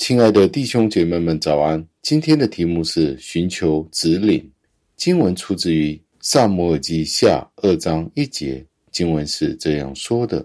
[0.00, 1.86] 亲爱的弟兄姐妹们，早安！
[2.00, 4.50] 今天的题目是寻求指领。
[4.96, 10.42] 经文出自于撒母耳记下二章一节，经文是这样说的：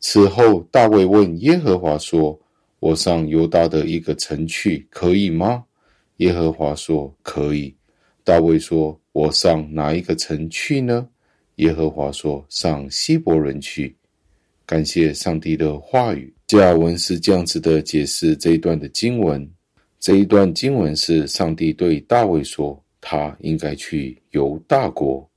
[0.00, 2.38] 此后，大卫问耶和华说
[2.78, 5.64] ：“我上犹大的一个城去，可以吗？”
[6.18, 7.74] 耶和华说：“可以。”
[8.22, 11.08] 大卫说：“我上哪一个城去呢？”
[11.56, 13.96] 耶和华说：“上希伯仑去。”
[14.70, 16.32] 感谢上帝的话语。
[16.46, 19.44] 加尔文是这样子的解释这一段的经文。
[19.98, 25.28] 这一段经文是上帝对大卫说，他应该去游大国。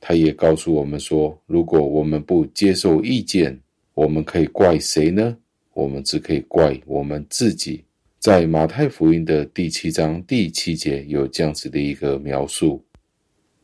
[0.00, 3.56] 他也告诉我们说，如果我们不接受意见，
[3.94, 5.36] 我们可以怪谁呢？
[5.74, 7.84] 我们只可以怪我们自己。
[8.18, 12.84] 在马太福音的第七章第七节有这样子的一个描述：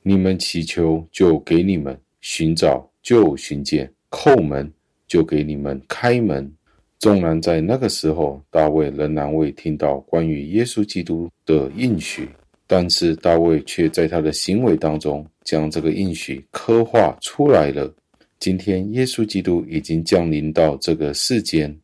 [0.01, 4.73] 你们祈求，就给你们；寻找，就寻见；叩门。
[5.09, 6.49] 就给你们开门。
[7.01, 12.29] 纵然在那个时候，大卫仍然未听到关于耶稣基督的应许，
[12.67, 17.93] 但是大卫却在他的行为当中将这个应许刻画出来了。
[18.41, 21.77] 今天，耶稣基督已经降临到这个世间，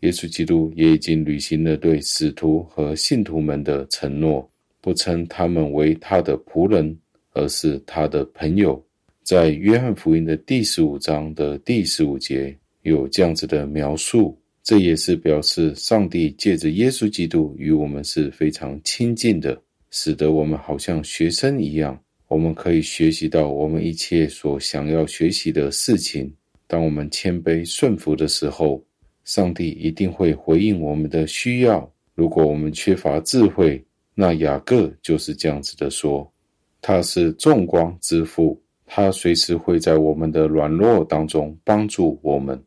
[0.00, 4.48] 耶稣基督也已经履行了对使徒和信徒们的承诺，
[4.80, 6.96] 不称他们为他的仆人，
[7.32, 8.80] 而是他的朋友。
[9.26, 19.60] 在约翰福音的第十五章的第十五节有这样子的描述，这也是表示上帝借着耶稣基督与我们是非常亲近的，
[19.90, 26.32] 使得我们好像学生一样，我们可以学习到我们一切所想要学习的事情。
[26.68, 28.80] 当我们谦卑顺服的时候，
[29.24, 31.92] 上帝一定会回应我们的需要。
[32.14, 36.32] 如果我们缺乏智慧，那雅各就是这样子的说，
[36.80, 38.62] 他是众光之父。
[38.86, 42.58] 他随时会在我们的软弱当中帮助我们。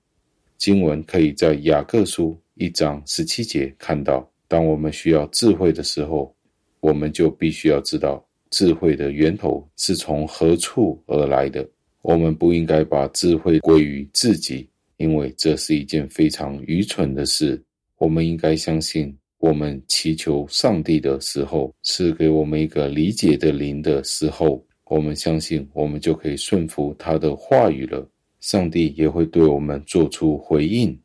[0.57, 4.30] 经文可以在雅各书一章十七节看到。
[4.47, 6.35] 当我们需要智慧的时候，
[6.80, 11.68] 我们就必须要知道智慧的源头是从何处而来的。
[12.02, 17.63] 我们不应该把智慧归于自己，因为这是一件非常愚蠢的事。
[17.97, 24.66] 我们应该相信，我们祈求上帝的时候，赐给我们一个理解的灵的时候。
[24.89, 28.05] 我们相信，我们就可以顺服他的话语了。
[28.39, 30.97] 上帝也会对我们做出回应。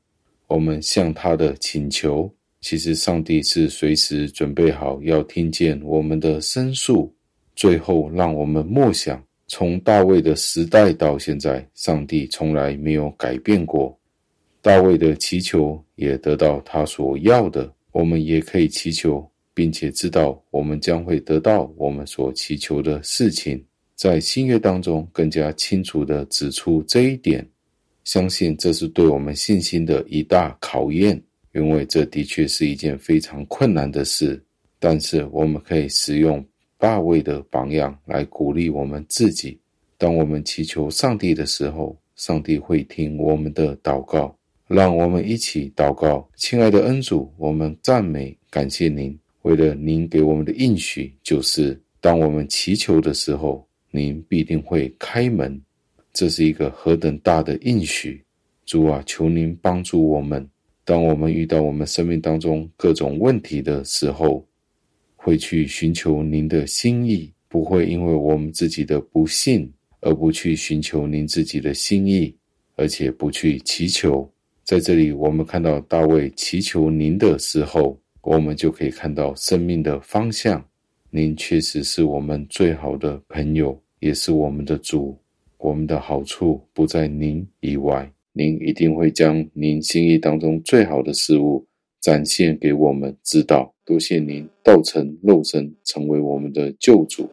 [0.46, 7.14] 我们向他的请求，其实上帝是随时准备好要听见我们的申诉。
[7.54, 13.94] 最后，让我们默想，从大卫的时代到现在，上帝从来没有改变过。
[14.62, 23.62] 大卫的祈求也得到他所要的，我们也可以祈求，并且知道我们将会得到我们所祈求的事情。
[23.96, 27.48] 在新约当中，更加清楚地指出这一点，
[28.02, 31.22] 相信这是对我们信心的一大考验，
[31.54, 34.42] 因为这的确是一件非常困难的事。
[34.80, 36.44] 但是，我们可以使用
[36.76, 39.58] 大卫的榜样来鼓励我们自己。
[39.96, 44.36] 当我们祈求上帝的时候，上帝会听我们的祷告。
[44.66, 53.64] 让我们一起祷告，亲爱的恩主，我们赞美感谢您，为了您给我们的应许，就是当我们祈求的时候。
[53.96, 55.62] 您必定会开门，
[56.12, 58.20] 这是一个何等大的应许！
[58.66, 60.44] 主啊，求您帮助我们。
[60.84, 64.44] 当我们遇到我们生命当中各种问题的时候，
[65.14, 72.36] 会去寻求您的心意，不会因为我们自己的不信而不去寻求您自己的心意，
[72.74, 74.28] 而且不去祈求。
[74.64, 80.68] 在这里，我们看到大卫祈求您的时候，我们就可以看到生命的方向。
[81.10, 83.80] 您确实是我们最好的朋友。
[84.04, 85.16] 也是我们的主，
[85.56, 91.64] 我们的好处不在您以外，您一定会将您心意当中最好的事物
[92.02, 93.72] 展现给我们知道。
[93.82, 97.26] 多谢您道成肉身，成为我们的救主，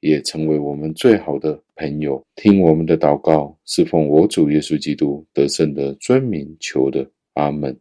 [0.00, 2.22] 也成为我们最好的朋友。
[2.36, 7.74] 听我们的祷告，是奉我主耶稣基督得胜的尊名求的，阿门。